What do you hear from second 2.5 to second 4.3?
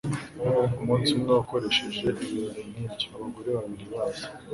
nk'ibyo, abagore babiri baza